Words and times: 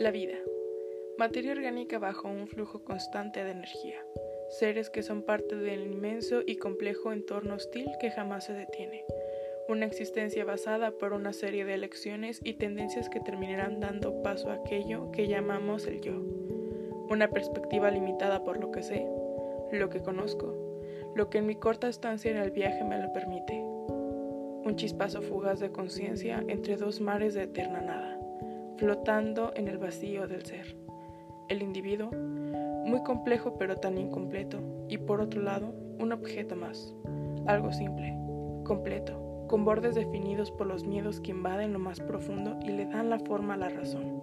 La 0.00 0.10
vida. 0.10 0.38
Materia 1.18 1.52
orgánica 1.52 1.98
bajo 1.98 2.26
un 2.26 2.48
flujo 2.48 2.82
constante 2.84 3.44
de 3.44 3.50
energía. 3.50 4.02
Seres 4.48 4.88
que 4.88 5.02
son 5.02 5.22
parte 5.24 5.56
del 5.56 5.82
inmenso 5.82 6.40
y 6.46 6.56
complejo 6.56 7.12
entorno 7.12 7.56
hostil 7.56 7.86
que 8.00 8.10
jamás 8.10 8.44
se 8.46 8.54
detiene. 8.54 9.04
Una 9.68 9.84
existencia 9.84 10.46
basada 10.46 10.92
por 10.92 11.12
una 11.12 11.34
serie 11.34 11.66
de 11.66 11.74
elecciones 11.74 12.40
y 12.42 12.54
tendencias 12.54 13.10
que 13.10 13.20
terminarán 13.20 13.78
dando 13.78 14.22
paso 14.22 14.48
a 14.48 14.54
aquello 14.54 15.12
que 15.12 15.28
llamamos 15.28 15.86
el 15.86 16.00
yo. 16.00 16.14
Una 17.10 17.28
perspectiva 17.28 17.90
limitada 17.90 18.42
por 18.42 18.58
lo 18.58 18.72
que 18.72 18.82
sé, 18.82 19.06
lo 19.70 19.90
que 19.90 20.00
conozco, 20.00 20.82
lo 21.14 21.28
que 21.28 21.36
en 21.36 21.46
mi 21.46 21.56
corta 21.56 21.90
estancia 21.90 22.30
en 22.30 22.38
el 22.38 22.52
viaje 22.52 22.84
me 22.84 23.02
lo 23.02 23.12
permite. 23.12 23.52
Un 23.52 24.76
chispazo 24.76 25.20
fugaz 25.20 25.60
de 25.60 25.70
conciencia 25.72 26.42
entre 26.48 26.78
dos 26.78 27.02
mares 27.02 27.34
de 27.34 27.42
eterna 27.42 27.82
nada 27.82 28.19
flotando 28.80 29.52
en 29.56 29.68
el 29.68 29.76
vacío 29.76 30.26
del 30.26 30.42
ser. 30.46 30.74
El 31.50 31.60
individuo, 31.60 32.10
muy 32.10 33.02
complejo 33.02 33.58
pero 33.58 33.76
tan 33.76 33.98
incompleto, 33.98 34.58
y 34.88 34.96
por 34.96 35.20
otro 35.20 35.42
lado, 35.42 35.74
un 35.98 36.12
objeto 36.12 36.56
más, 36.56 36.94
algo 37.46 37.72
simple, 37.72 38.16
completo, 38.64 39.44
con 39.48 39.66
bordes 39.66 39.94
definidos 39.94 40.50
por 40.50 40.66
los 40.66 40.86
miedos 40.86 41.20
que 41.20 41.32
invaden 41.32 41.74
lo 41.74 41.78
más 41.78 42.00
profundo 42.00 42.58
y 42.62 42.70
le 42.70 42.86
dan 42.86 43.10
la 43.10 43.18
forma 43.18 43.52
a 43.52 43.58
la 43.58 43.68
razón. 43.68 44.22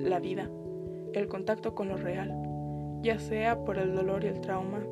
La 0.00 0.18
vida, 0.18 0.50
el 1.12 1.28
contacto 1.28 1.76
con 1.76 1.88
lo 1.88 1.96
real, 1.96 2.34
ya 3.00 3.20
sea 3.20 3.64
por 3.64 3.78
el 3.78 3.94
dolor 3.94 4.24
y 4.24 4.26
el 4.26 4.40
trauma 4.40 4.82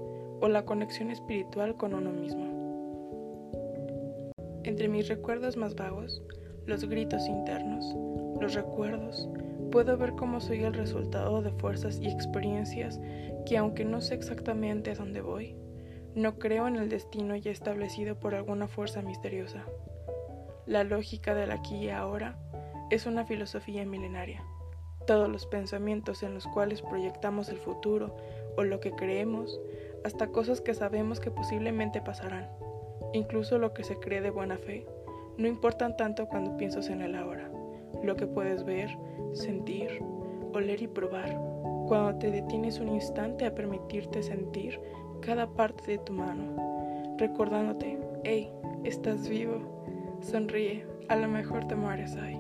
o 0.41 0.49
la 0.49 0.65
conexión 0.65 1.11
espiritual 1.11 1.77
con 1.77 1.93
uno 1.93 2.13
mismo. 2.13 2.55
Entre 4.63 4.87
mis 4.87 5.09
recuerdos 5.09 5.57
más 5.57 5.75
vagos, 5.75 6.23
los 6.67 6.89
gritos 6.89 7.27
internos, 7.27 7.97
los 8.41 8.55
recuerdos, 8.55 9.29
puedo 9.71 9.97
ver 9.97 10.15
cómo 10.15 10.41
soy 10.41 10.65
el 10.65 10.75
resultado 10.75 11.43
de 11.43 11.51
fuerzas 11.51 11.99
y 12.01 12.09
experiencias 12.09 13.01
que 13.45 13.57
aunque 13.57 13.85
no 13.85 14.01
sé 14.01 14.15
exactamente 14.15 14.91
a 14.91 14.95
dónde 14.95 15.21
voy, 15.21 15.57
no 16.15 16.39
creo 16.39 16.67
en 16.67 16.77
el 16.77 16.89
destino 16.89 17.37
ya 17.37 17.51
establecido 17.51 18.19
por 18.19 18.35
alguna 18.35 18.69
fuerza 18.69 19.03
misteriosa. 19.03 19.65
La 20.67 20.83
lógica 20.83 21.35
del 21.35 21.51
aquí 21.51 21.77
y 21.77 21.91
ahora 21.91 22.39
es 22.91 23.07
una 23.07 23.25
filosofía 23.25 23.85
milenaria. 23.85 24.43
Todos 25.07 25.29
los 25.29 25.47
pensamientos 25.47 26.23
en 26.23 26.35
los 26.35 26.47
cuales 26.47 26.83
proyectamos 26.83 27.49
el 27.49 27.59
futuro 27.59 28.17
o 28.57 28.65
lo 28.65 28.81
que 28.81 28.93
creemos, 28.93 29.61
hasta 30.05 30.29
cosas 30.29 30.61
que 30.61 30.75
sabemos 30.75 31.21
que 31.21 31.31
posiblemente 31.31 32.01
pasarán, 32.01 32.49
incluso 33.13 33.59
lo 33.59 33.73
que 33.75 33.85
se 33.85 33.97
cree 33.99 34.21
de 34.21 34.31
buena 34.31 34.57
fe, 34.57 34.87
no 35.37 35.47
importan 35.47 35.97
tanto 35.97 36.27
cuando 36.27 36.57
piensas 36.57 36.89
en 36.89 37.03
el 37.03 37.15
ahora 37.15 37.51
lo 38.07 38.17
que 38.17 38.27
puedes 38.27 38.65
ver, 38.65 38.97
sentir, 39.33 40.03
oler 40.53 40.81
y 40.83 40.87
probar, 40.87 41.39
cuando 41.87 42.19
te 42.19 42.31
detienes 42.31 42.81
un 42.81 42.89
instante 42.89 43.47
a 43.47 43.55
permitirte 43.55 44.23
sentir 44.23 44.81
cada 45.21 45.47
parte 45.47 45.93
de 45.93 45.99
tu 45.99 46.13
mano, 46.13 47.17
recordándote, 47.19 47.99
hey, 48.25 48.51
estás 48.85 49.29
vivo, 49.29 49.61
sonríe, 50.21 50.87
a 51.09 51.17
lo 51.17 51.29
mejor 51.29 51.67
te 51.67 51.75
mueres 51.75 52.17
hoy. 52.17 52.39